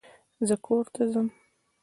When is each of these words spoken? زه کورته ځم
زه 0.47 0.55
کورته 0.65 1.03
ځم 1.11 1.27